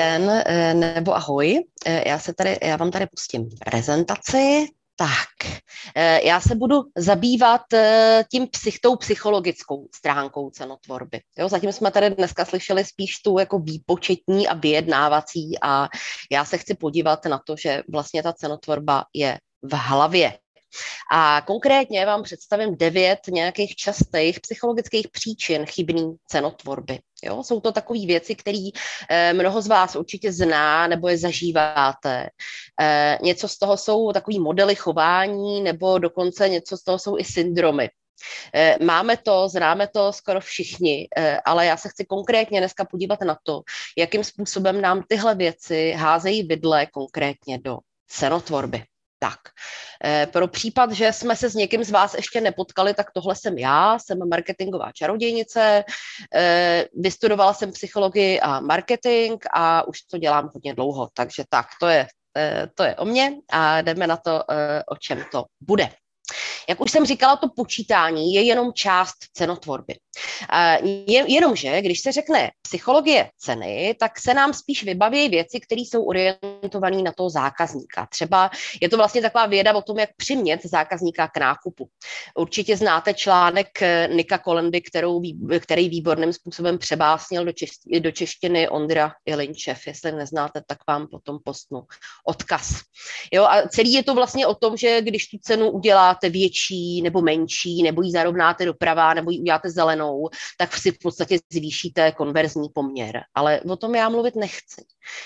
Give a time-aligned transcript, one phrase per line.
[0.00, 1.64] Den, eh, nebo ahoj.
[1.86, 4.66] Eh, já, se tady, já vám tady pustím prezentaci.
[4.96, 5.60] Tak,
[5.94, 7.60] eh, já se budu zabývat
[8.30, 11.20] tím psych, tou psychologickou stránkou cenotvorby.
[11.38, 15.88] Jo, zatím jsme tady dneska slyšeli spíš tu jako výpočetní a vyjednávací a
[16.32, 20.38] já se chci podívat na to, že vlastně ta cenotvorba je v hlavě.
[21.12, 26.98] A konkrétně vám představím devět nějakých častých psychologických příčin chybný cenotvorby.
[27.24, 27.42] Jo?
[27.42, 28.68] Jsou to takové věci, které
[29.08, 32.28] eh, mnoho z vás určitě zná nebo je zažíváte.
[32.80, 37.24] Eh, něco z toho jsou takový modely chování nebo dokonce něco z toho jsou i
[37.24, 37.90] syndromy.
[38.54, 41.08] Eh, máme to, známe to skoro všichni,
[41.44, 43.62] ale já se chci konkrétně dneska podívat na to,
[43.98, 47.78] jakým způsobem nám tyhle věci házejí vidle konkrétně do
[48.08, 48.84] cenotvorby.
[49.22, 49.38] Tak,
[50.04, 53.58] eh, pro případ, že jsme se s někým z vás ještě nepotkali, tak tohle jsem
[53.58, 55.84] já, jsem marketingová čarodějnice,
[56.34, 61.86] eh, vystudovala jsem psychologii a marketing a už to dělám hodně dlouho, takže tak, to
[61.86, 64.42] je, eh, to je o mě a jdeme na to,
[64.88, 65.88] o čem to bude.
[66.68, 69.94] Jak už jsem říkala, to počítání je jenom část cenotvorby.
[71.26, 77.02] Jenomže, když se řekne psychologie ceny, tak se nám spíš vybaví věci, které jsou orientované
[77.02, 78.06] na toho zákazníka.
[78.06, 81.88] Třeba je to vlastně taková věda o tom, jak přimět zákazníka k nákupu.
[82.34, 85.22] Určitě znáte článek eh, Nika Kolendy, kterou,
[85.60, 89.86] který výborným způsobem přebásnil do, češ, do češtiny Ondra Ilinčev.
[89.86, 91.82] Jestli neznáte, tak vám potom postnu
[92.26, 92.80] odkaz.
[93.32, 97.22] Jo, a celý je to vlastně o tom, že když tu cenu uděláte větší nebo
[97.22, 100.09] menší, nebo ji zarovnáte doprava, nebo ji uděláte zelenou,
[100.58, 103.20] tak si v podstatě zvýšíte konverzní poměr.
[103.34, 104.84] Ale o tom já mluvit nechci.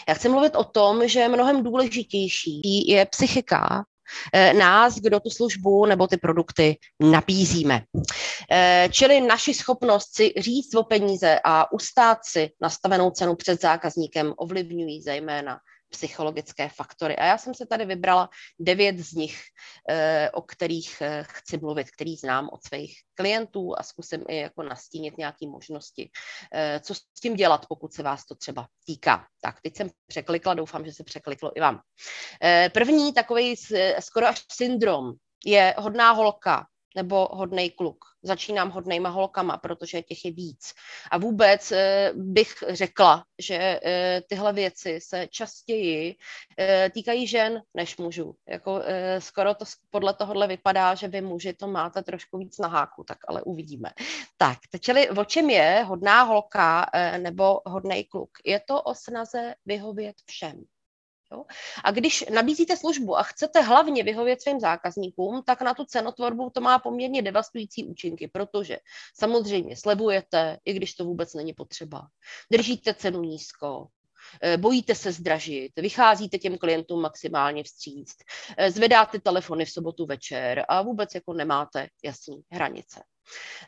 [0.08, 3.84] Já chci mluvit o tom, že mnohem důležitější je psychika
[4.32, 7.82] eh, nás, kdo tu službu nebo ty produkty nabízíme.
[8.50, 14.34] Eh, čili naši schopnost si říct o peníze a ustát si nastavenou cenu před zákazníkem
[14.36, 15.58] ovlivňují zejména
[15.94, 17.16] psychologické faktory.
[17.16, 18.28] A já jsem se tady vybrala
[18.58, 19.42] devět z nich,
[19.88, 24.62] eh, o kterých eh, chci mluvit, který znám od svých klientů a zkusím i jako
[24.62, 26.10] nastínit nějaké možnosti,
[26.54, 29.26] eh, co s tím dělat, pokud se vás to třeba týká.
[29.40, 31.80] Tak, teď jsem překlikla, doufám, že se překliklo i vám.
[32.72, 33.54] První takový
[34.00, 35.12] skoro až syndrom
[35.44, 38.04] je hodná holka, nebo hodnej kluk.
[38.22, 40.74] Začínám hodnejma holkama, protože těch je víc.
[41.10, 46.16] A vůbec eh, bych řekla, že eh, tyhle věci se častěji
[46.58, 48.34] eh, týkají žen než mužů.
[48.48, 48.82] Jako,
[49.18, 53.18] skoro to podle tohohle vypadá, že vy muži to máte trošku víc na háku, tak
[53.28, 53.90] ale uvidíme.
[54.36, 56.86] Tak, čili o čem je hodná holka
[57.18, 58.30] nebo hodnej kluk?
[58.44, 60.64] Je to o snaze vyhovět všem.
[61.32, 61.44] Jo?
[61.84, 66.60] A když nabízíte službu a chcete hlavně vyhovět svým zákazníkům, tak na tu cenotvorbu to
[66.60, 68.78] má poměrně devastující účinky, protože
[69.14, 72.08] samozřejmě slevujete, i když to vůbec není potřeba.
[72.52, 73.86] Držíte cenu nízko,
[74.42, 78.14] eh, bojíte se zdražit, vycházíte těm klientům maximálně vstříc,
[78.56, 83.02] eh, zvedáte telefony v sobotu večer a vůbec jako nemáte jasné hranice.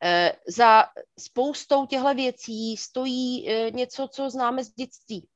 [0.03, 0.85] Eh, za
[1.19, 5.29] spoustou těchto věcí stojí něco, co známe z dětství.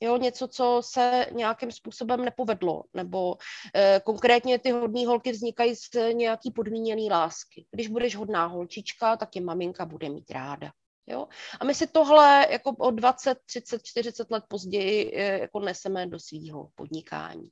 [0.00, 3.36] Jo, něco, co se nějakým způsobem nepovedlo, nebo
[3.74, 7.66] eh, konkrétně ty hodné holky vznikají z nějaký podmíněný lásky.
[7.70, 10.72] Když budeš hodná holčička, tak je maminka bude mít ráda.
[11.06, 11.28] Jo?
[11.60, 16.18] A my si tohle jako o 20, 30, 40 let později eh, jako neseme do
[16.18, 17.50] svého podnikání.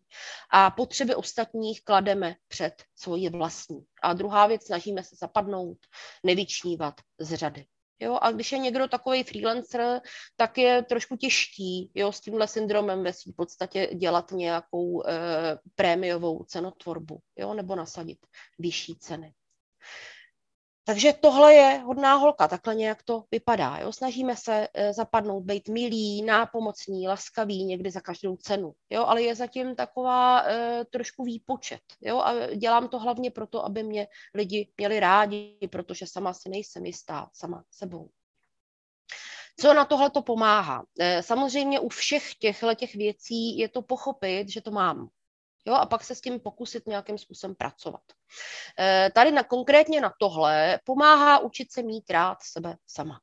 [0.50, 3.84] A potřeby ostatních klademe před svoji vlastní.
[4.02, 5.78] A druhá věc, snažíme se zapadnout,
[6.24, 7.66] nevyčnívat z řady.
[8.00, 10.00] Jo, a když je někdo takový freelancer,
[10.36, 15.12] tak je trošku těžký jo, s tímhle syndromem ve své podstatě dělat nějakou e,
[15.74, 18.18] prémiovou cenotvorbu jo, nebo nasadit
[18.58, 19.32] vyšší ceny.
[20.86, 23.78] Takže tohle je hodná holka, takhle nějak to vypadá.
[23.78, 23.92] Jo?
[23.92, 29.04] Snažíme se e, zapadnout, být milí, nápomocní, laskaví někdy za každou cenu, jo?
[29.04, 31.80] ale je zatím taková e, trošku výpočet.
[32.00, 32.18] Jo?
[32.18, 37.30] A dělám to hlavně proto, aby mě lidi měli rádi, protože sama si nejsem jistá
[37.32, 38.10] sama sebou.
[39.60, 40.84] Co na tohle to pomáhá?
[41.00, 45.08] E, samozřejmě u všech těchto těch věcí je to pochopit, že to mám.
[45.66, 48.02] Jo, a pak se s tím pokusit nějakým způsobem pracovat.
[48.78, 53.20] E, tady na, konkrétně na tohle pomáhá učit se mít rád sebe sama.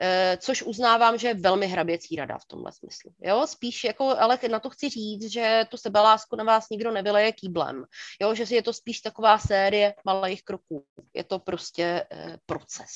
[0.00, 3.14] E, což uznávám, že je velmi hraběcí rada v tomhle smyslu.
[3.20, 7.32] Jo, spíš jako, ale na to chci říct, že tu sebelásku na vás nikdo nevyleje
[7.32, 7.84] kýblem.
[8.20, 10.86] Jo, že je to spíš taková série malých kroků.
[11.14, 12.90] Je to prostě e, proces,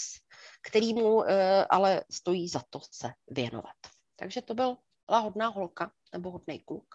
[0.62, 3.76] kterýmu e, ale stojí za to se věnovat.
[4.16, 4.76] Takže to byl
[5.08, 6.94] hodná holka nebo hodný kluk.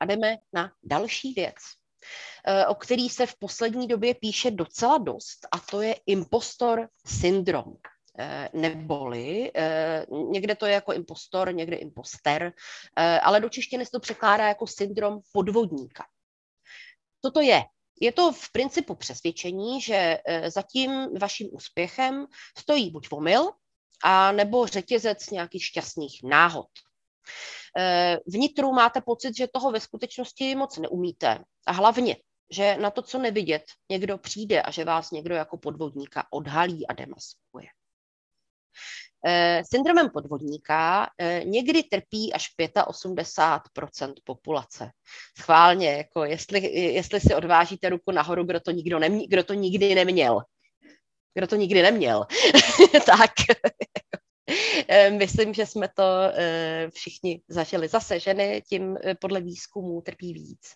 [0.00, 1.56] A jdeme na další věc,
[2.46, 7.76] eh, o který se v poslední době píše docela dost, a to je impostor syndrom.
[8.52, 9.52] neboli
[10.30, 12.52] někde to je jako impostor, někde imposter,
[13.22, 16.04] ale do češtiny se to překládá jako syndrom podvodníka.
[17.24, 17.64] Co to je?
[18.00, 20.18] Je to v principu přesvědčení, že
[20.48, 22.26] za tím vaším úspěchem
[22.58, 23.50] stojí buď omyl,
[24.02, 26.68] a nebo řetězec nějakých šťastných náhod.
[28.26, 31.38] Vnitru máte pocit, že toho ve skutečnosti moc neumíte.
[31.66, 32.16] A hlavně,
[32.50, 36.92] že na to, co nevidět, někdo přijde a že vás někdo jako podvodníka odhalí a
[36.92, 37.66] demaskuje.
[39.70, 41.10] syndromem podvodníka
[41.44, 44.90] někdy trpí až 85% populace.
[45.38, 49.94] Schválně, jako jestli, jestli si odvážíte ruku nahoru, kdo to, nikdo nemě, kdo to nikdy
[49.94, 50.40] neměl.
[51.34, 52.26] Kdo to nikdy neměl.
[53.06, 53.30] tak
[55.10, 56.04] myslím, že jsme to
[56.90, 57.88] všichni zažili.
[57.88, 60.74] Zase ženy tím podle výzkumů trpí víc.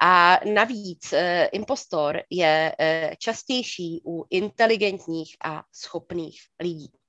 [0.00, 1.14] A navíc
[1.52, 2.74] impostor je
[3.18, 7.01] častější u inteligentních a schopných lidí.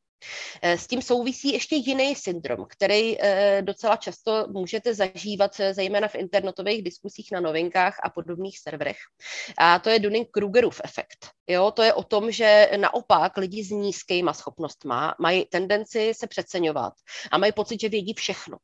[0.62, 6.08] Eh, s tím souvisí ještě jiný syndrom, který eh, docela často můžete zažívat, eh, zejména
[6.08, 8.98] v internetových diskusích na novinkách a podobných serverech.
[9.58, 11.30] A to je Dunning-Krugerův efekt.
[11.48, 16.94] Jo, to je o tom, že naopak lidi s nízkýma schopnostmi mají tendenci se přeceňovat
[17.32, 18.58] a mají pocit, že vědí všechno.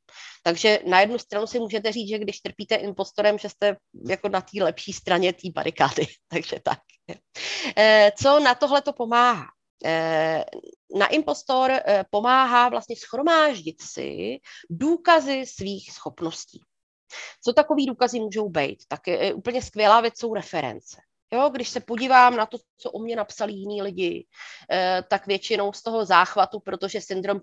[0.43, 3.77] Takže na jednu stranu si můžete říct, že když trpíte impostorem, že jste
[4.09, 6.07] jako na té lepší straně té barikády.
[6.27, 6.79] Takže tak.
[8.17, 9.45] Co na tohle to pomáhá?
[10.95, 14.37] Eh, na impostor eh, pomáhá vlastně schromáždit si
[14.69, 16.61] důkazy svých schopností.
[17.43, 18.83] Co takový důkazy můžou být?
[18.87, 21.01] Tak je úplně skvělá věc jsou reference.
[21.33, 24.27] Jo, když se podívám na to, co o mě napsali jiní lidi,
[24.71, 27.41] eh, tak většinou z toho záchvatu, protože syndrom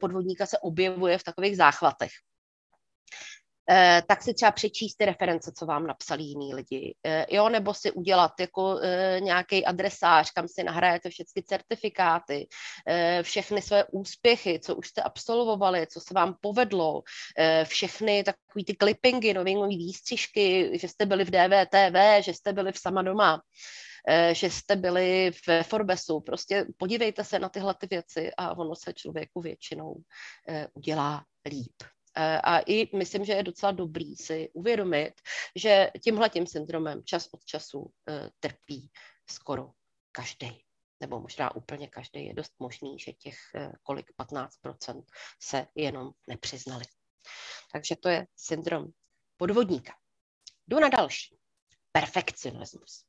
[0.00, 2.10] podvodníka se objevuje v takových záchvatech.
[3.70, 7.74] Eh, tak si třeba přečíst ty reference, co vám napsali jiní lidi, eh, jo, nebo
[7.74, 12.48] si udělat jako eh, nějaký adresář, kam si nahrajete všechny certifikáty,
[13.22, 17.02] všechny své úspěchy, co už jste absolvovali, co se vám povedlo,
[17.64, 22.78] všechny takové ty clippingy, novinové výstřižky, že jste byli v DVTV, že jste byli v
[22.78, 23.40] Sama doma,
[24.32, 26.20] že jste byli v Forbesu.
[26.20, 29.94] Prostě podívejte se na tyhle ty věci a ono se člověku většinou
[30.74, 31.74] udělá líp.
[32.16, 35.12] Eh, a i myslím, že je docela dobrý si uvědomit,
[35.56, 38.90] že tímhle tím syndromem čas od času eh, trpí
[39.30, 39.70] skoro
[40.12, 40.64] každý
[41.00, 45.04] nebo možná úplně každý, je dost možný, že těch eh, kolik 15%
[45.42, 46.84] se jenom nepřiznali.
[47.72, 48.86] Takže to je syndrom
[49.36, 49.92] podvodníka.
[50.66, 51.38] Jdu na další.
[51.92, 53.04] Perfekcionismus.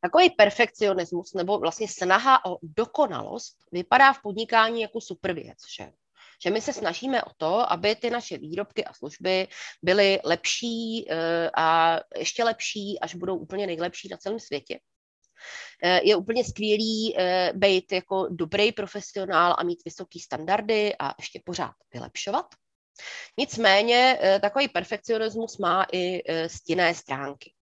[0.00, 5.92] Takový perfekcionismus nebo vlastně snaha o dokonalost vypadá v podnikání jako super věc, že?
[6.42, 9.48] Že my se snažíme o to, aby ty naše výrobky a služby
[9.82, 14.78] byly lepší eh, a ještě lepší, až budou úplně nejlepší na celém světě.
[15.82, 21.40] Eh, je úplně skvělý eh, být jako dobrý profesionál a mít vysoké standardy a ještě
[21.44, 22.46] pořád vylepšovat.
[23.38, 27.52] Nicméně takový perfekcionismus má i stinné stránky.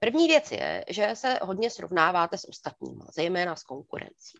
[0.00, 4.38] První věc je, že se hodně srovnáváte s ostatními, zejména s konkurencí.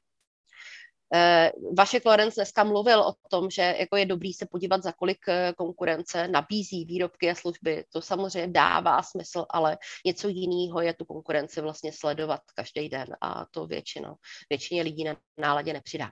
[1.14, 5.28] Eh, Vaše Lorenz dneska mluvil o tom, že jako je dobrý se podívat, za kolik
[5.28, 7.84] eh, konkurence nabízí výrobky a služby.
[7.92, 13.46] To samozřejmě dává smysl, ale něco jiného je tu konkurenci vlastně sledovat každý den a
[13.50, 14.14] to většinou,
[14.50, 16.10] většině lidí na náladě nepřidá.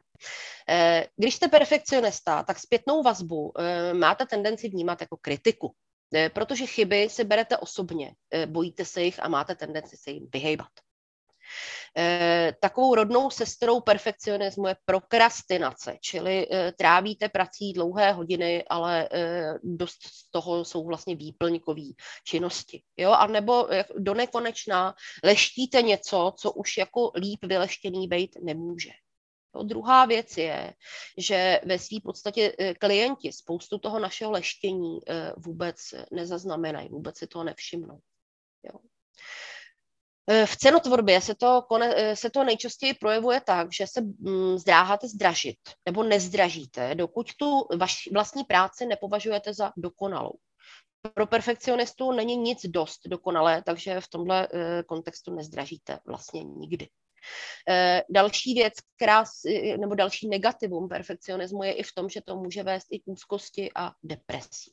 [0.69, 3.53] Eh, když jste perfekcionista, tak zpětnou vazbu
[3.93, 5.75] máte tendenci vnímat jako kritiku,
[6.33, 8.15] protože chyby si berete osobně,
[8.47, 10.69] bojíte se jich a máte tendenci se jim vyhejbat.
[11.97, 19.55] Eh, takovou rodnou sestrou perfekcionismu je prokrastinace, čili eh, trávíte prací dlouhé hodiny, ale eh,
[19.63, 21.83] dost z toho jsou vlastně výplňkové
[22.25, 22.83] činnosti.
[22.97, 23.11] Jo?
[23.11, 28.91] A nebo do nekonečna leštíte něco, co už jako líp vyleštěný být nemůže.
[29.57, 30.75] Jo, druhá věc je,
[31.19, 34.99] že ve své podstatě klienti spoustu toho našeho leštění
[35.37, 35.77] vůbec
[36.11, 38.01] nezaznamenají, vůbec si toho nevšimnou.
[38.63, 38.81] Jo.
[40.31, 45.09] Eh, v cenotvorbě se to, eh, se to nejčastěji projevuje tak, že se mm, zdráháte
[45.09, 50.33] zdražit nebo nezdražíte, dokud tu vaši vlastní práci nepovažujete za dokonalou.
[51.15, 56.89] Pro perfekcionistu není nic dost dokonalé, takže v tomhle eh, kontextu nezdražíte vlastně nikdy.
[58.11, 59.25] Další věc, která,
[59.77, 63.71] nebo další negativum perfekcionismu je i v tom, že to může vést i k úzkosti
[63.77, 64.73] a depresí.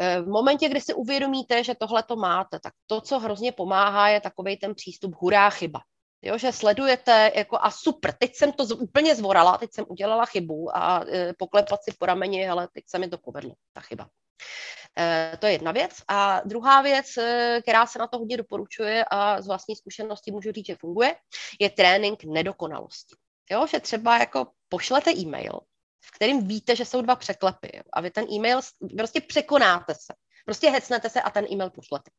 [0.00, 4.08] Eh, v momentě, kdy si uvědomíte, že tohle to máte, tak to, co hrozně pomáhá,
[4.08, 5.80] je takový ten přístup hurá chyba.
[6.22, 10.76] Jo, že sledujete jako a super, teď jsem to úplně zvorala, teď jsem udělala chybu
[10.76, 14.08] a e, poklepat si po rameni, ale teď se mi to povedlo, ta chyba.
[14.98, 15.92] E, to je jedna věc.
[16.08, 20.52] A druhá věc, e, která se na to hodně doporučuje a z vlastní zkušenosti můžu
[20.52, 21.16] říct, že funguje,
[21.60, 23.16] je trénink nedokonalosti.
[23.50, 25.60] Jo, že třeba jako pošlete e-mail,
[26.06, 28.60] v kterým víte, že jsou dva překlepy a vy ten e-mail
[28.96, 30.14] prostě překonáte se.
[30.44, 32.10] Prostě hecnete se a ten e-mail pošlete.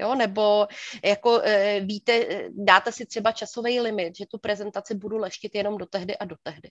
[0.00, 0.66] Jo, nebo
[1.04, 5.78] jako e, víte, e, dáte si třeba časový limit, že tu prezentaci budu leštit jenom
[5.78, 6.70] do tehdy a do tehdy.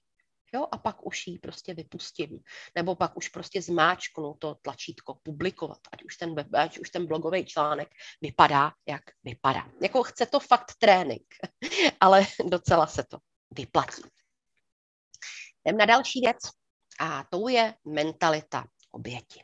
[0.54, 2.40] Jo, a pak už ji prostě vypustím.
[2.76, 7.08] Nebo pak už prostě zmáčknu to tlačítko publikovat, ať už ten, web, ať už ten
[7.08, 7.88] blogový článek
[8.22, 9.72] vypadá, jak vypadá.
[9.82, 11.28] Jako chce to fakt trénink,
[12.00, 13.18] ale docela se to
[13.52, 14.02] vyplatí.
[15.66, 16.38] Jdem na další věc
[17.00, 19.42] a to je mentalita oběti.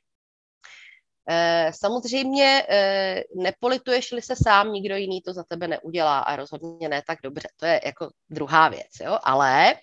[1.29, 7.01] Eh, samozřejmě eh, nepolituješ-li se sám, nikdo jiný to za tebe neudělá a rozhodně ne
[7.07, 7.47] tak dobře.
[7.57, 9.17] To je jako druhá věc, jo?
[9.23, 9.75] ale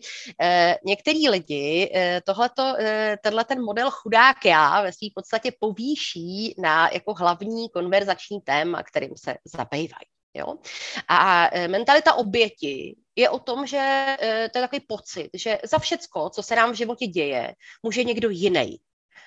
[0.42, 1.92] eh, některý lidi
[2.26, 2.74] tohleto,
[3.22, 9.12] tenhle ten model chudák já ve své podstatě povýší na jako hlavní konverzační téma, kterým
[9.16, 10.06] se zabývají.
[10.34, 10.54] Jo?
[11.08, 14.16] A mentalita oběti je o tom, že
[14.52, 18.30] to je takový pocit, že za všecko, co se nám v životě děje, může někdo
[18.30, 18.78] jiný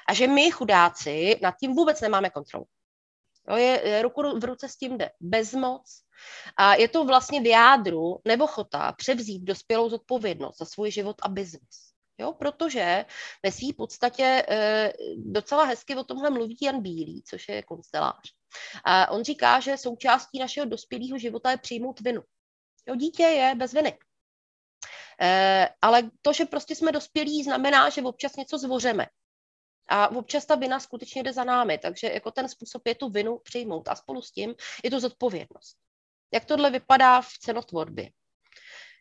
[0.07, 2.65] a že my chudáci nad tím vůbec nemáme kontrolu.
[3.49, 6.01] Jo, je, je ruku v ruce s tím jde bezmoc
[6.57, 11.29] a je to vlastně v jádru nebo chota převzít dospělou zodpovědnost za svůj život a
[11.29, 11.91] biznis.
[12.17, 13.05] Jo, protože
[13.43, 18.33] ve své podstatě e, docela hezky o tomhle mluví Jan Bílý, což je konstelář.
[18.83, 22.21] A on říká, že součástí našeho dospělého života je přijmout vinu.
[22.87, 23.97] Jo, dítě je bez viny.
[25.21, 29.07] E, ale to, že prostě jsme dospělí, znamená, že občas něco zvořeme.
[29.87, 33.37] A občas ta vina skutečně jde za námi, takže jako ten způsob je tu vinu
[33.43, 35.77] přijmout a spolu s tím je to zodpovědnost.
[36.33, 38.09] Jak tohle vypadá v cenotvorbě?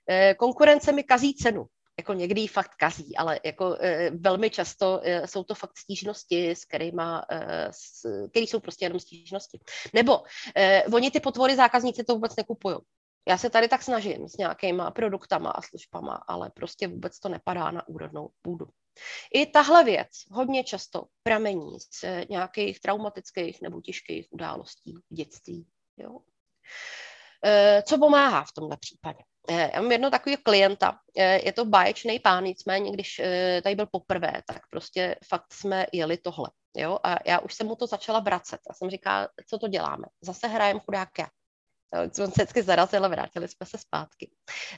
[0.09, 1.67] Eh, konkurence mi kazí cenu.
[1.99, 6.65] Jako někdy fakt kazí, ale jako e, velmi často e, jsou to fakt stížnosti, s
[6.65, 9.61] kterými, e, s, který jsou prostě jenom stížnosti.
[9.95, 10.23] Nebo
[10.57, 12.77] e, oni ty potvory zákazníci to vůbec nekupují.
[13.29, 17.71] Já se tady tak snažím s nějakýma produktama a službama, ale prostě vůbec to nepadá
[17.71, 18.67] na úrodnou půdu.
[19.35, 25.67] I tahle věc hodně často pramení z nějakých traumatických nebo těžkých událostí v dětství.
[25.97, 26.19] Jo?
[27.45, 29.19] E, co pomáhá v tomhle případě?
[29.49, 33.21] E, já mám jedno takového klienta, je to báječný pán, nicméně když
[33.62, 36.50] tady byl poprvé, tak prostě fakt jsme jeli tohle.
[36.77, 36.99] Jo?
[37.03, 38.61] A já už jsem mu to začala vracet.
[38.69, 40.05] Já jsem říkala, co to děláme?
[40.21, 41.27] Zase hrajem chudák já.
[41.93, 44.31] On se vždycky zarazil a vrátili jsme se zpátky.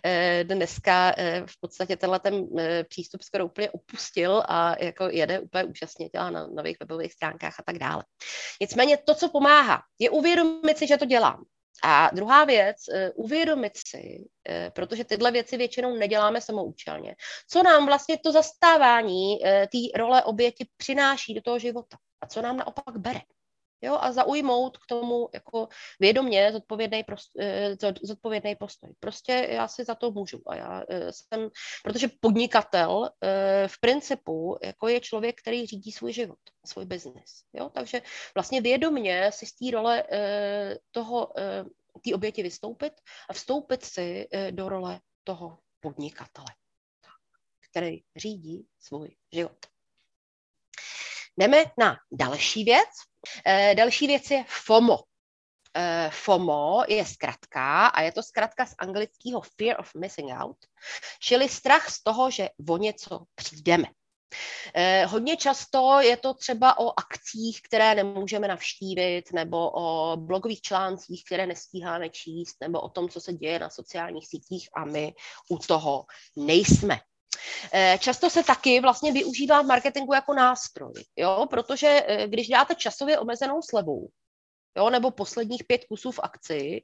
[0.05, 5.41] Eh, dneska eh, v podstatě tenhle ten eh, přístup skoro úplně opustil a jako jede
[5.41, 8.05] úplně úžasně, dělá na nových webových stránkách a tak dále.
[8.61, 11.45] Nicméně to, co pomáhá, je uvědomit si, že to dělám.
[11.85, 12.77] A druhá věc,
[13.15, 14.25] uvědomit si,
[14.75, 17.17] protože tyhle věci většinou neděláme samoučelně,
[17.49, 22.57] co nám vlastně to zastávání té role oběti přináší do toho života a co nám
[22.57, 23.21] naopak bere
[23.83, 25.69] jo, a zaujmout k tomu jako
[26.01, 27.05] vědomě zodpovědný,
[28.53, 28.95] eh, postoj.
[29.01, 31.51] Prostě já si za to můžu a já eh, jsem,
[31.83, 37.71] protože podnikatel eh, v principu jako je člověk, který řídí svůj život, svůj biznis, jo,
[37.71, 38.03] takže
[38.35, 40.05] vlastně vědomě si z té role
[40.91, 41.33] toho,
[42.05, 42.93] té oběti vystoupit
[43.31, 46.49] a vstoupit si do role toho podnikatele,
[47.71, 49.67] který řídí svůj život.
[51.37, 52.89] Jdeme na další věc,
[53.75, 54.99] další věc je FOMO.
[55.77, 60.57] E, FOMO je zkratka a je to zkratka z anglického Fear of Missing Out,
[61.21, 63.87] čili strach z toho, že o něco přijdeme.
[64.75, 71.25] Eh, hodně často je to třeba o akcích, které nemůžeme navštívit, nebo o blogových článcích,
[71.25, 75.15] které nestíháme číst, nebo o tom, co se děje na sociálních sítích a my
[75.49, 77.01] u toho nejsme.
[77.73, 81.47] Eh, často se taky vlastně využívá v marketingu jako nástroj, jo?
[81.51, 84.09] protože eh, když dáte časově omezenou slevu,
[84.77, 86.83] jo, nebo posledních pět kusů v akci,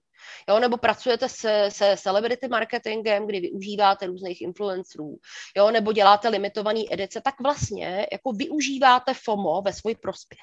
[0.48, 5.16] jo, nebo pracujete se, se celebrity marketingem, kdy využíváte různých influencerů,
[5.56, 10.40] jo, nebo děláte limitovaný edice, tak vlastně jako využíváte FOMO ve svůj prospěch.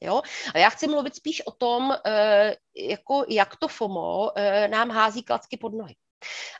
[0.00, 0.22] Jo?
[0.54, 4.30] A já chci mluvit spíš o tom, eh, jako jak to FOMO
[4.66, 5.94] nám hází klacky pod nohy.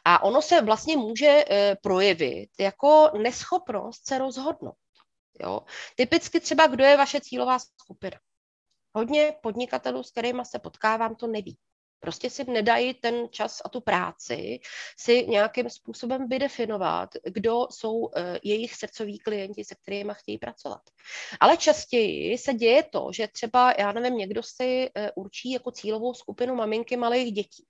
[0.04, 4.76] A ono se vlastně může eh, projevit jako neschopnost se rozhodnout.
[5.40, 5.61] Jo?
[5.94, 8.16] Typicky třeba, kdo je vaše cílová skupina.
[8.97, 11.59] Hodně podnikatelů, s kterými se potkávám, to neví.
[12.00, 14.61] Prostě si nedají ten čas a tu práci
[14.99, 18.11] si nějakým způsobem vydefinovat, kdo jsou uh,
[18.42, 20.80] jejich srdcoví klienti, se kterými chtějí pracovat.
[21.40, 26.14] Ale častěji se děje to, že třeba, já nevím, někdo si uh, určí jako cílovou
[26.14, 27.66] skupinu maminky malých dětí.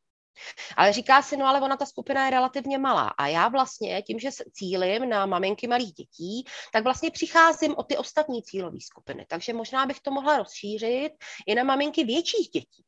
[0.77, 4.19] Ale říká si, no ale ona ta skupina je relativně malá a já vlastně tím,
[4.19, 9.27] že cílim na maminky malých dětí, tak vlastně přicházím o ty ostatní cílové skupiny.
[9.29, 11.13] Takže možná bych to mohla rozšířit
[11.47, 12.85] i na maminky větších dětí.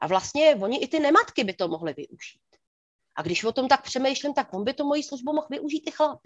[0.00, 2.40] A vlastně oni i ty nematky by to mohly využít.
[3.16, 5.90] A když o tom tak přemýšlím, tak on by to moji službu mohl využít i
[5.90, 6.20] chlap.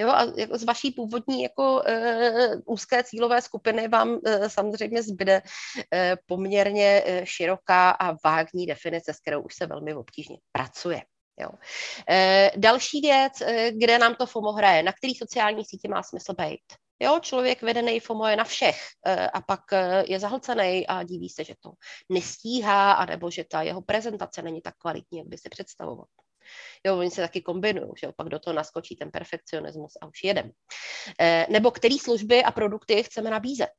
[0.00, 5.42] Jo, a jako z vaší původní jako uh, úzké cílové skupiny vám uh, samozřejmě zbyde
[5.42, 11.02] uh, poměrně uh, široká a vágní definice, s kterou už se velmi obtížně pracuje.
[11.40, 11.48] Jo.
[12.10, 16.34] E, další věc, e, kde nám to FOMO hraje, na který sociální sítě má smysl
[16.34, 16.60] být.
[17.00, 21.28] Jo, člověk vedený FOMO je na všech e, a pak e, je zahlcený a diví
[21.28, 21.72] se, že to
[22.08, 26.06] nestíhá, anebo že ta jeho prezentace není tak kvalitní, jak by si představoval.
[26.86, 30.50] Jo, oni se taky kombinují, že pak do toho naskočí ten perfekcionismus a už jedem.
[31.20, 33.74] E, nebo který služby a produkty chceme nabízet.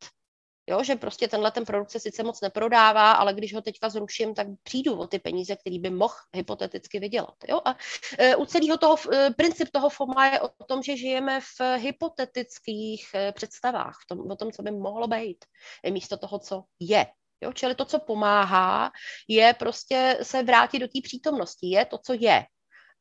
[0.69, 4.33] Jo, že prostě tenhle ten produkt se sice moc neprodává, ale když ho teďka zruším,
[4.33, 7.35] tak přijdu o ty peníze, který by mohl hypoteticky vydělat.
[7.49, 7.61] Jo?
[7.65, 7.75] A
[8.17, 13.09] e, u celého toho, e, princip toho FOMA je o tom, že žijeme v hypotetických
[13.13, 15.45] e, představách, v tom, o tom, co by mohlo být,
[15.89, 17.05] místo toho, co je.
[17.41, 17.53] Jo?
[17.53, 18.91] Čili to, co pomáhá,
[19.27, 22.45] je prostě se vrátit do té přítomnosti, je to, co je.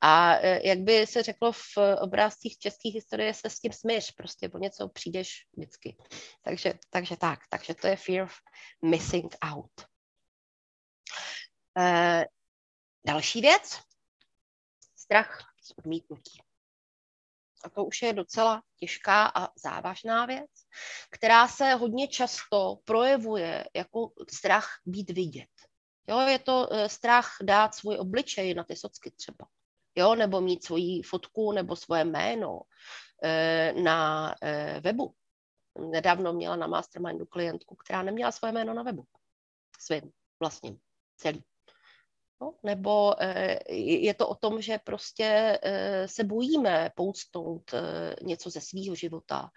[0.06, 4.48] A e, jak by se řeklo v obrázcích českých historie, se s tím smíš, prostě
[4.48, 5.96] po něco přijdeš vždycky.
[6.42, 8.32] Takže, takže tak, takže to je fear of
[8.82, 9.72] missing out.
[11.78, 12.24] E,
[13.06, 13.80] další věc,
[14.96, 16.42] strach z odmítnutí.
[17.64, 20.50] A to už je docela těžká a závažná věc,
[21.10, 25.50] která se hodně často projevuje jako strach být vidět.
[26.08, 29.46] Jo, je to e, strach dát svůj obličej na ty socky třeba
[29.96, 32.60] jo, nebo mít svoji fotku nebo svoje jméno
[33.22, 35.14] e, na e, webu.
[35.90, 39.04] Nedávno měla na mastermindu klientku, která neměla svoje jméno na webu.
[39.80, 40.10] Svým
[40.40, 40.78] vlastním,
[41.16, 41.44] celý.
[42.40, 45.58] No, nebo e, je to o tom, že prostě
[46.06, 47.74] se bojíme poustnout
[48.22, 49.50] něco ze svého života,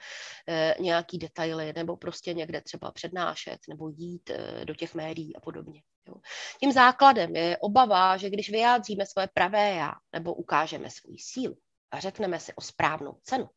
[0.79, 4.32] nějaký detaily, nebo prostě někde třeba přednášet, nebo jít
[4.63, 5.82] do těch médií a podobně.
[6.08, 6.13] Jo.
[6.60, 11.58] Tím základem je obava, že když vyjádříme své pravé já nebo ukážeme svůj sílu
[11.91, 13.50] a řekneme si o správnou cenu,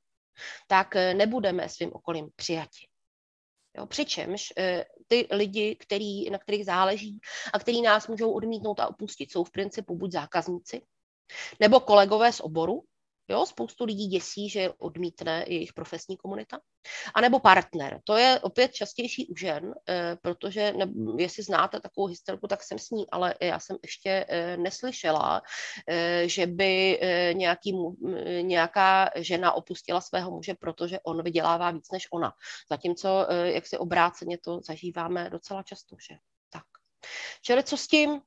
[0.67, 2.87] tak eh, nebudeme svým okolím přijati.
[3.77, 7.21] Jo, přičemž eh, ty lidi, který, na kterých záleží
[7.53, 10.83] a který nás můžou odmítnout a opustit, jsou v principu buď zákazníci,
[11.61, 12.85] nebo kolegové z oboru,
[13.31, 16.61] Jo, spoustu lidí děsí, že odmítne jejich profesní komunita.
[17.15, 18.01] A nebo partner.
[18.05, 20.87] To je opět častější u žen, eh, protože ne,
[21.19, 25.43] jestli znáte takovou historku, tak jsem s ní, ale já jsem ještě eh, neslyšela,
[25.89, 27.01] eh, že by
[27.33, 27.73] nějaký,
[28.43, 32.33] nějaká žena opustila svého muže, protože on vydělává víc než ona.
[32.71, 36.15] Zatímco, jak si obráceně to zažíváme docela často, že
[36.51, 36.65] tak.
[37.43, 38.21] Čili co s tím?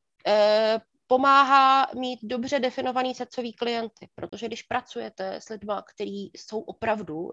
[1.14, 7.32] Pomáhá mít dobře definovaný srdcový klienty, protože když pracujete s lidmi, kteří jsou opravdu uh,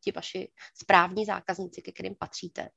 [0.00, 2.68] ti vaši správní zákazníci, ke kterým patříte,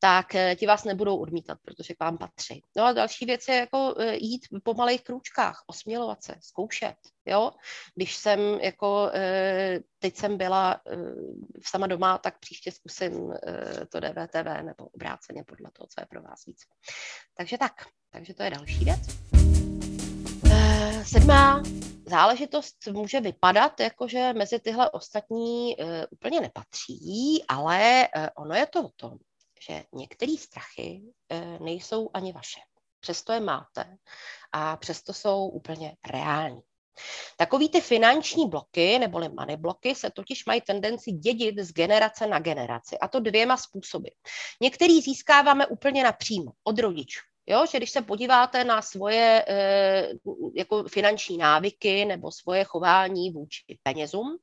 [0.00, 2.62] tak uh, ti vás nebudou odmítat, protože k vám patří.
[2.76, 6.96] No a další věc je jako uh, jít po malých krůčkách, osmělovat se, zkoušet.
[7.28, 7.50] Jo?
[7.94, 9.10] Když jsem jako,
[9.98, 10.80] teď jsem byla
[11.64, 13.32] sama doma, tak příště zkusím
[13.92, 16.58] to DVTV nebo obráceně podle toho, co je pro vás víc.
[17.34, 17.72] Takže tak,
[18.10, 19.00] takže to je další věc
[21.04, 21.62] sedmá
[22.06, 28.66] záležitost může vypadat, jako že mezi tyhle ostatní uh, úplně nepatří, ale uh, ono je
[28.66, 29.18] to o tom,
[29.68, 31.02] že některé strachy
[31.60, 32.60] nejsou ani vaše.
[33.00, 33.96] Přesto je máte
[34.52, 36.60] a přesto jsou úplně reální.
[37.36, 42.38] Takový ty finanční bloky, neboli money bloky, se totiž mají tendenci dědit z generace na
[42.38, 44.08] generaci, a to dvěma způsoby.
[44.60, 47.20] Některý získáváme úplně napřímo od rodičů.
[47.46, 50.08] Jo, že když se podíváte na svoje e,
[50.54, 54.36] jako finanční návyky nebo svoje chování vůči penězům,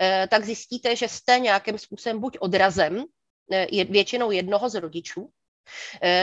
[0.00, 3.04] e, tak zjistíte, že jste nějakým způsobem buď odrazem
[3.52, 5.30] e, většinou jednoho z rodičů,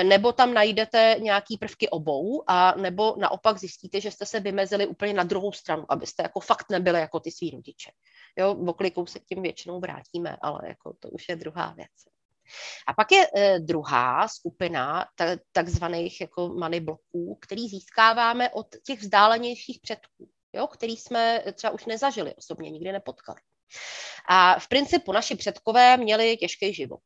[0.04, 5.14] nebo tam najdete nějaký prvky obou, a nebo naopak zjistíte, že jste se vymezili úplně
[5.14, 7.92] na druhou stranu, abyste jako fakt nebyli jako ty svý rodiče.
[8.36, 12.17] Jo, oklikou se k tím většinou vrátíme, ale jako to už je druhá věc.
[12.88, 15.06] A pak je e, druhá skupina
[15.52, 21.86] takzvaných jako money bloků, který získáváme od těch vzdálenějších předků, jo, který jsme třeba už
[21.86, 23.42] nezažili osobně, nikdy nepotkali.
[24.30, 27.02] A v principu naši předkové měli těžký život.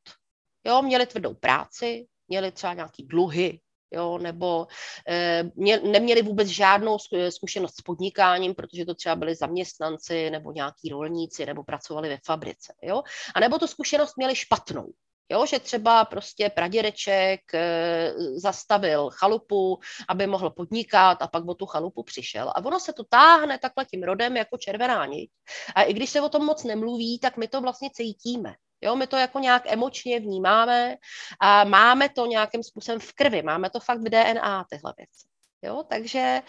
[0.63, 3.59] Jo, měli tvrdou práci, měli třeba nějaký dluhy,
[3.91, 4.67] jo, nebo
[5.07, 6.97] e, mě, neměli vůbec žádnou
[7.29, 12.73] zkušenost s podnikáním, protože to třeba byli zaměstnanci nebo nějaký rolníci, nebo pracovali ve fabrice,
[12.81, 13.03] jo,
[13.35, 14.87] a nebo tu zkušenost měli špatnou,
[15.31, 21.65] Jo, že třeba prostě pradědeček e, zastavil chalupu, aby mohl podnikat a pak o tu
[21.65, 22.49] chalupu přišel.
[22.49, 25.31] A ono se to táhne takhle tím rodem jako červená niť.
[25.75, 28.55] A i když se o tom moc nemluví, tak my to vlastně cítíme.
[28.81, 30.95] Jo, my to jako nějak emočně vnímáme
[31.39, 35.25] a máme to nějakým způsobem v krvi, máme to fakt v DNA, tyhle věci.
[35.61, 35.83] Jo?
[35.89, 36.41] Takže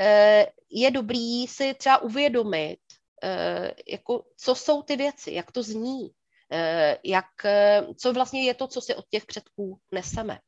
[0.00, 2.78] eh, je dobrý si třeba uvědomit,
[3.22, 6.17] eh, jako, co jsou ty věci, jak to zní, eh,
[7.04, 7.26] jak,
[8.00, 10.38] co vlastně je to, co si od těch předků neseme.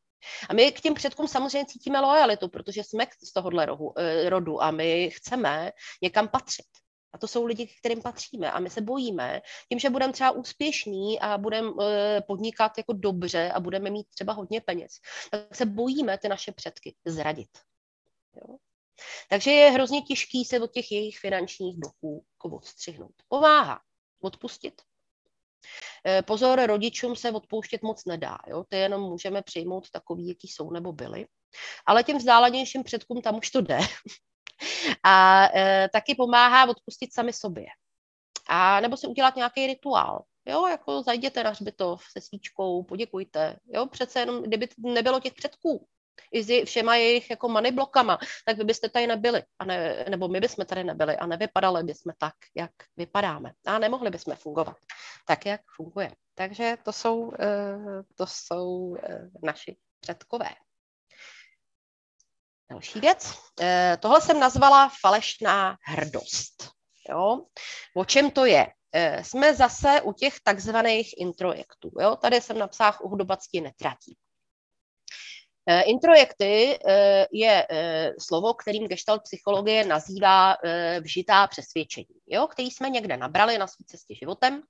[0.49, 3.95] A my k těm předkům samozřejmě cítíme lojalitu, protože jsme z tohohle rohu,
[4.29, 6.67] rodu a my chceme někam patřit.
[7.13, 8.53] A to jsou lidi, kterým patříme.
[8.53, 11.71] A my se bojíme, tím, že budeme třeba úspěšní a budeme
[12.27, 14.93] podnikat jako dobře a budeme mít třeba hodně peněz,
[15.31, 17.51] tak se bojíme ty naše předky zradit.
[18.37, 18.57] Jo?
[19.29, 23.15] Takže je hrozně těžký se od těch jejich finančních bloků odstřihnout.
[23.29, 23.81] Pomáhá
[24.21, 24.83] odpustit.
[26.07, 28.39] Eh, pozor, rodičům se odpouštět moc nedá.
[28.47, 28.65] Jo?
[28.69, 31.27] To jenom můžeme přijmout takový, jaký jsou nebo byli.
[31.87, 33.79] Ale těm vzdálenějším předkům tam už to jde.
[35.05, 37.67] A e, taky pomáhá odpustit sami sobě.
[38.49, 40.23] A nebo si udělat nějaký rituál.
[40.47, 43.57] Jo, jako zajděte na hřbitov se svíčkou, poděkujte.
[43.67, 45.87] Jo, přece jenom, kdyby nebylo těch předků,
[46.33, 50.29] i s všema jejich jako money blokama, tak vy byste tady nebyli, a ne, nebo
[50.29, 53.53] my bychom tady nebyli a nevypadali bychom tak, jak vypadáme.
[53.67, 54.77] A nemohli bychom fungovat
[55.27, 56.11] tak, jak funguje.
[56.35, 60.49] Takže to jsou, eh, to jsou eh, naši předkové.
[62.71, 63.39] Další věc.
[63.61, 66.71] Eh, tohle jsem nazvala falešná hrdost.
[67.11, 67.47] Jo?
[67.97, 68.67] O čem to je?
[69.23, 71.91] Jsme zase u těch takzvaných introjektů.
[72.01, 72.17] Jo?
[72.17, 74.17] Tady jsem napsala hudobatství netratí.
[75.67, 80.57] Eh, introjekty eh, je eh, slovo, kterým gestalt psychologie nazývá
[81.01, 84.63] vžitá přesvědčení, jo, který jsme někde nabrali na své cestě životem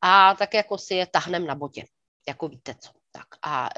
[0.00, 1.84] a tak jako si je tahnem na botě,
[2.28, 2.90] jako víte co.
[3.12, 3.68] Tak a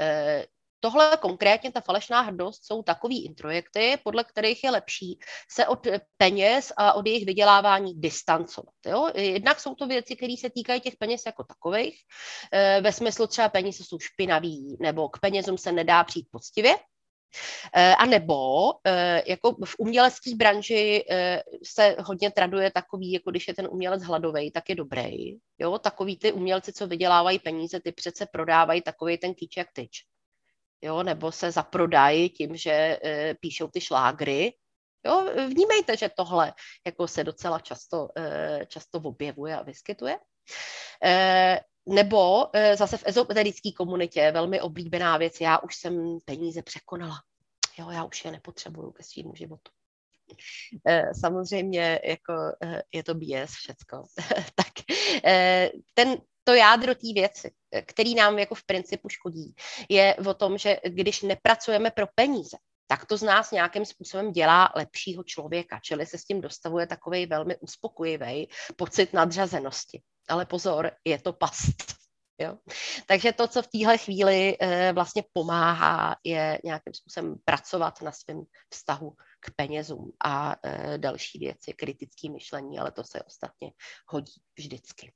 [0.84, 5.18] Tohle konkrétně, ta falešná hrdost, jsou takový introjekty, podle kterých je lepší
[5.50, 8.74] se od peněz a od jejich vydělávání distancovat.
[8.86, 9.08] Jo?
[9.14, 12.00] Jednak jsou to věci, které se týkají těch peněz jako takových,
[12.52, 16.76] eh, ve smyslu třeba peníze jsou špinaví, nebo k penězům se nedá přijít poctivě,
[17.72, 21.04] eh, a nebo eh, jako v umělecké branži
[21.62, 25.16] se hodně traduje takový, jako když je ten umělec hladový, tak je dobrý.
[25.58, 25.78] Jo?
[25.78, 30.13] Takový ty umělci, co vydělávají peníze, ty přece prodávají takový ten kýč jak tyč
[30.84, 32.70] jo, nebo se zaprodají tím, že
[33.04, 34.52] e, píšou ty šlágry.
[35.06, 36.52] Jo, vnímejte, že tohle
[36.86, 40.18] jako se docela často, e, často objevuje a vyskytuje.
[41.04, 47.16] E, nebo e, zase v ezoterické komunitě velmi oblíbená věc, já už jsem peníze překonala.
[47.78, 49.72] Jo, já už je nepotřebuju ke svému životu.
[50.86, 52.32] E, samozřejmě jako
[52.64, 54.04] e, je to BS všecko.
[54.54, 54.72] tak
[55.94, 57.50] ten, to jádro té věci,
[57.86, 59.54] který nám jako v principu škodí,
[59.88, 64.72] je o tom, že když nepracujeme pro peníze, tak to z nás nějakým způsobem dělá
[64.76, 70.02] lepšího člověka, čili se s tím dostavuje takový velmi uspokojivý pocit nadřazenosti.
[70.28, 71.94] Ale pozor, je to past.
[72.38, 72.58] Jo?
[73.06, 78.42] Takže to, co v téhle chvíli e, vlastně pomáhá, je nějakým způsobem pracovat na svém
[78.70, 83.72] vztahu k penězům a e, další věci, kritické myšlení, ale to se ostatně
[84.06, 85.12] hodí vždycky.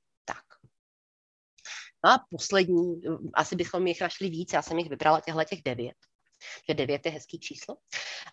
[2.05, 3.01] No a poslední,
[3.33, 5.95] asi bychom jich našli víc, já jsem jich vybrala těchto těch devět,
[6.69, 7.77] že devět je hezký číslo.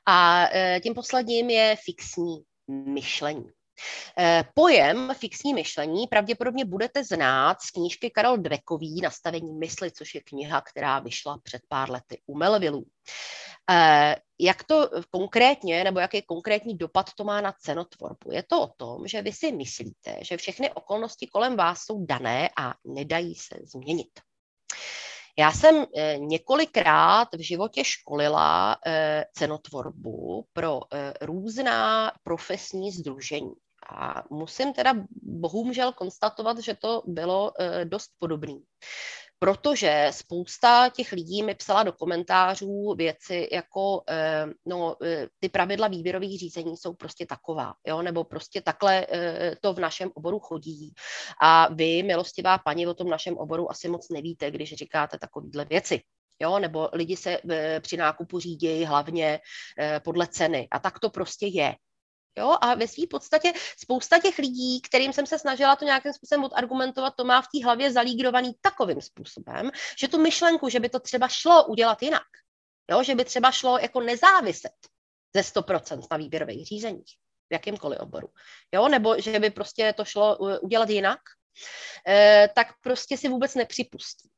[0.06, 2.36] A e, tím posledním je fixní
[2.68, 3.55] myšlení.
[4.18, 10.20] E, pojem fixní myšlení pravděpodobně budete znát z knížky Karol Dvekový Nastavení mysli, což je
[10.20, 12.84] kniha, která vyšla před pár lety u Melvillů.
[13.70, 18.32] Eh, jak to konkrétně, nebo jaký konkrétní dopad to má na cenotvorbu?
[18.32, 22.48] Je to o tom, že vy si myslíte, že všechny okolnosti kolem vás jsou dané
[22.58, 24.20] a nedají se změnit.
[25.38, 30.80] Já jsem eh, několikrát v životě školila eh, cenotvorbu pro
[31.20, 33.52] různá profesní združení.
[33.88, 37.52] A musím teda bohužel konstatovat, že to bylo
[37.84, 38.58] dost podobné
[39.38, 45.88] protože spousta těch lidí mi psala do komentářů věci jako, eh, no, eh, ty pravidla
[45.88, 50.94] výběrových řízení jsou prostě taková, jo, nebo prostě takhle eh, to v našem oboru chodí.
[51.42, 56.00] A vy, milostivá paní, o tom našem oboru asi moc nevíte, když říkáte takovýhle věci.
[56.40, 57.38] Jo, nebo lidi se
[57.80, 59.40] při nákupu řídí hlavně
[60.04, 60.68] podle ceny.
[60.70, 61.74] A tak to prostě je.
[62.38, 62.56] Jo?
[62.60, 67.14] A ve své podstatě spousta těch lidí, kterým jsem se snažila to nějakým způsobem odargumentovat,
[67.16, 71.28] to má v té hlavě zalígrovaný takovým způsobem, že tu myšlenku, že by to třeba
[71.28, 72.26] šlo udělat jinak,
[72.90, 73.02] jo?
[73.02, 74.72] že by třeba šlo jako nezáviset
[75.36, 77.16] ze 100% na výběrových řízeních
[77.50, 78.28] v jakýmkoliv oboru,
[78.74, 78.88] jo?
[78.88, 81.20] nebo že by prostě to šlo udělat jinak,
[82.08, 84.30] eh, tak prostě si vůbec nepřipustí.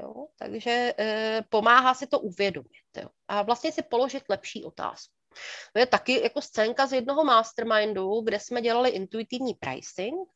[0.00, 0.26] Jo?
[0.36, 3.08] Takže eh, pomáhá si to uvědomit jo?
[3.28, 5.17] a vlastně si položit lepší otázku.
[5.72, 10.28] To je taky jako scénka z jednoho mastermindu, kde jsme dělali intuitivní pricing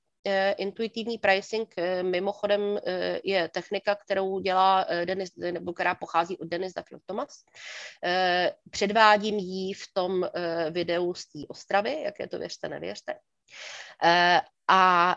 [0.56, 2.80] Intuitivní pricing mimochodem
[3.24, 7.44] je technika, kterou dělá Denis, nebo která pochází od Denis Duffield Thomas.
[8.70, 10.28] Předvádím ji v tom
[10.70, 13.14] videu z té Ostravy, jak je to věřte, nevěřte.
[14.68, 15.16] A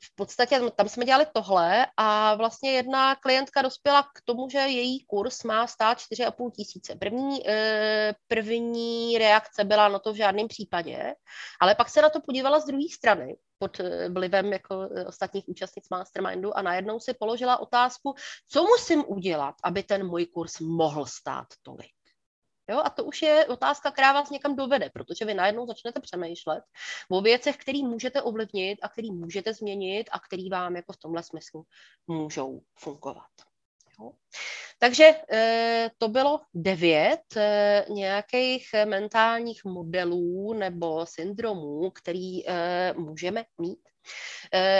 [0.00, 5.04] v podstatě tam jsme dělali tohle a vlastně jedna klientka dospěla k tomu, že její
[5.04, 6.96] kurz má stát 4,5 tisíce.
[6.96, 11.14] První, eh, první reakce byla no to v žádném případě,
[11.60, 15.48] ale pak se na to podívala z druhé strany pod eh, vlivem jako eh, ostatních
[15.48, 18.14] účastnic Mastermindu a najednou si položila otázku,
[18.48, 21.97] co musím udělat, aby ten můj kurz mohl stát tolik.
[22.68, 22.80] Jo?
[22.84, 26.64] A to už je otázka, která vás někam dovede, protože vy najednou začnete přemýšlet
[27.10, 31.22] o věcech, které můžete ovlivnit a které můžete změnit a které vám jako v tomhle
[31.22, 31.64] smyslu
[32.06, 33.30] můžou fungovat.
[34.00, 34.10] Jo?
[34.78, 43.78] Takže e, to bylo devět e, nějakých mentálních modelů nebo syndromů, který e, můžeme mít
[43.97, 43.97] Eh,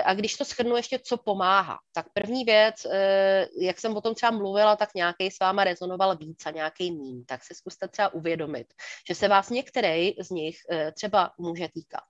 [0.04, 4.14] a když to shrnu ještě, co pomáhá, tak první věc, eh, jak jsem o tom
[4.14, 8.14] třeba mluvila, tak nějaký s váma rezonoval víc a nějaký mín, tak si zkuste třeba
[8.14, 8.66] uvědomit,
[9.08, 12.04] že se vás některý z nich eh, třeba může týkat.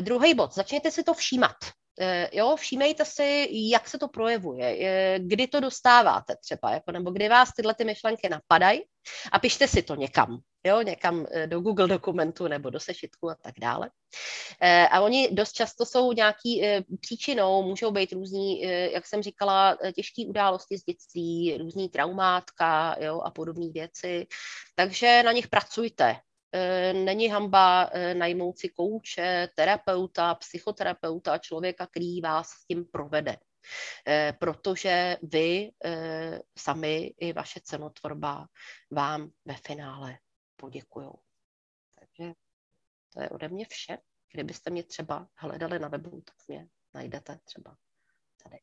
[0.00, 1.56] Druhý bod, začněte si to všímat.
[2.32, 7.52] Jo, všímejte si, jak se to projevuje, kdy to dostáváte třeba, jako, nebo kdy vás
[7.56, 8.80] tyhle ty myšlenky napadají
[9.32, 13.34] a pište si to někam jo, někam eh, do Google dokumentu nebo do sešitku a
[13.34, 13.90] tak dále.
[14.60, 19.78] Eh, a oni dost často jsou nějaký eh, příčinou, můžou být různý, jak jsem říkala,
[19.94, 24.26] těžké události z dětství, různý traumátka jo, a podobné věci.
[24.74, 26.16] Takže na nich pracujte.
[26.92, 33.36] Není hamba najmout si kouče, terapeuta, psychoterapeuta, člověka, který vás s tím provede
[34.38, 35.70] protože vy
[36.58, 38.46] sami i vaše cenotvorba
[38.90, 40.18] vám ve finále
[40.56, 41.10] poděkují.
[41.94, 42.32] Takže
[43.12, 43.98] to je ode mě vše.
[44.32, 47.76] Kdybyste mě třeba hledali na webu, tak mě najdete třeba
[48.42, 48.58] tady.